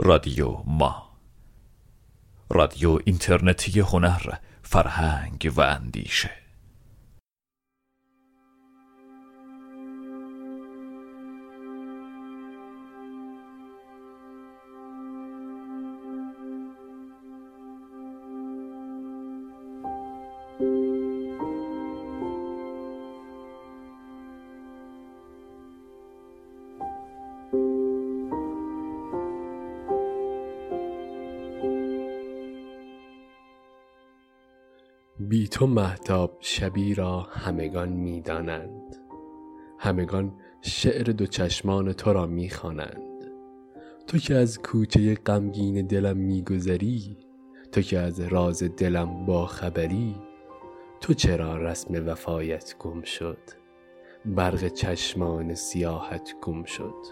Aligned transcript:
رادیو 0.00 0.62
ما. 0.66 1.08
رادیو 2.50 2.98
اینترنتی 3.04 3.80
هنر 3.80 4.34
فرهنگ 4.62 5.52
و 5.56 5.60
اندیشه. 5.60 6.30
بی 35.28 35.48
تو 35.48 35.66
مهتاب 35.66 36.36
شبی 36.40 36.94
را 36.94 37.20
همگان 37.20 37.88
می 37.88 38.20
دانند. 38.20 38.96
همگان 39.78 40.32
شعر 40.60 41.02
دو 41.02 41.26
چشمان 41.26 41.92
تو 41.92 42.12
را 42.12 42.26
می 42.26 42.50
خوانند. 42.50 43.32
تو 44.06 44.18
که 44.18 44.34
از 44.34 44.58
کوچه 44.58 45.14
غمگین 45.14 45.86
دلم 45.86 46.16
می 46.16 46.42
گذری 46.42 47.16
تو 47.72 47.80
که 47.80 47.98
از 47.98 48.20
راز 48.20 48.62
دلم 48.62 49.26
با 49.26 49.46
خبری 49.46 50.16
تو 51.00 51.14
چرا 51.14 51.56
رسم 51.56 52.06
وفایت 52.06 52.74
گم 52.78 53.02
شد؟ 53.02 53.38
برق 54.24 54.68
چشمان 54.68 55.54
سیاحت 55.54 56.34
گم 56.42 56.64
شد. 56.64 57.04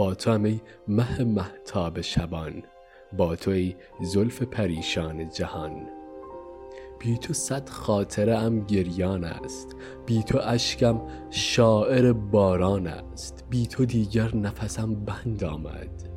با 0.00 0.14
تو 0.14 0.44
ای 0.44 0.60
مه 0.88 1.24
محتاب 1.24 2.00
شبان 2.00 2.62
با 3.12 3.36
تو 3.36 3.50
ای 3.50 3.76
زلف 4.00 4.42
پریشان 4.42 5.28
جهان. 5.28 5.86
بی 6.98 7.18
تو 7.18 7.32
صد 7.32 7.68
خاطره 7.68 8.38
ام 8.38 8.60
گریان 8.60 9.24
است 9.24 9.76
بی 10.06 10.22
تو 10.22 10.38
اشکم 10.42 11.00
شاعر 11.30 12.12
باران 12.12 12.86
است 12.86 13.44
بی 13.50 13.66
تو 13.66 13.84
دیگر 13.84 14.36
نفسم 14.36 14.94
بند 14.94 15.44
آمد. 15.44 16.08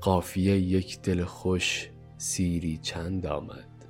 قافیه 0.00 0.56
یک 0.56 1.02
دل 1.02 1.24
خوش 1.24 1.90
سیری 2.16 2.78
چند 2.78 3.26
آمد. 3.26 3.86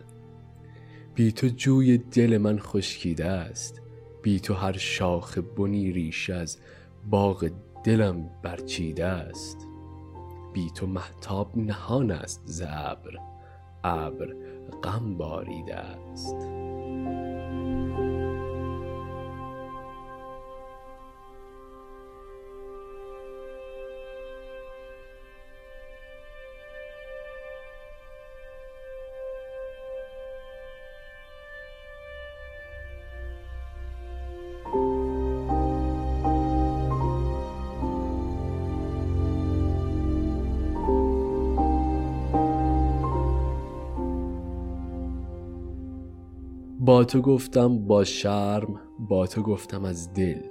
بی 1.14 1.32
تو 1.32 1.48
جوی 1.48 1.98
دل 1.98 2.38
من 2.38 2.58
خشکیده 2.58 3.26
است 3.26 3.82
بی 4.22 4.40
تو 4.40 4.54
هر 4.54 4.76
شاخ 4.76 5.38
بنی 5.38 5.92
ریشه 5.92 6.34
از 6.34 6.58
باغ 7.10 7.50
دلم 7.86 8.30
برچیده 8.42 9.04
است. 9.04 9.68
بی 10.52 10.70
تو 10.70 10.86
محتاب 10.86 11.56
نهان 11.56 12.10
است 12.10 12.42
ز 12.44 12.62
ابر 12.66 13.18
ابر 13.84 14.34
غم 14.82 15.16
باریده 15.16 15.76
است. 15.76 16.65
با 46.86 47.04
تو 47.04 47.20
گفتم 47.20 47.78
با 47.78 48.04
شرم 48.04 48.80
با 48.98 49.26
تو 49.26 49.42
گفتم 49.42 49.84
از 49.84 50.14
دل 50.14 50.42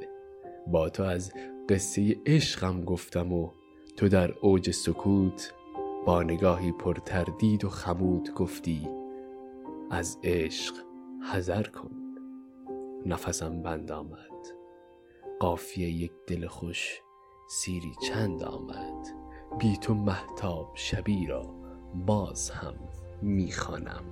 با 0.67 0.89
تو 0.89 1.03
از 1.03 1.33
قصه 1.69 2.17
عشقم 2.25 2.85
گفتم 2.85 3.33
و 3.33 3.51
تو 3.97 4.09
در 4.09 4.31
اوج 4.41 4.71
سکوت 4.71 5.53
با 6.05 6.23
نگاهی 6.23 6.71
پر 6.71 6.93
تردید 6.93 7.65
و 7.65 7.69
خمود 7.69 8.33
گفتی 8.33 8.89
از 9.91 10.17
عشق 10.23 10.73
حذر 11.33 11.63
کن. 11.63 11.91
نفسم 13.05 13.61
بند 13.61 13.91
آمد 13.91 14.47
قافیه 15.39 15.89
یک 15.89 16.11
دل 16.27 16.47
خوش 16.47 17.01
سیری 17.49 17.91
چند 18.07 18.43
آمد. 18.43 19.07
بی 19.59 19.77
تو 19.77 19.93
محتاب 19.93 20.71
شبی 20.73 21.27
را 21.27 21.55
باز 22.05 22.49
هم 22.49 22.75
می‌خوانم 23.21 24.03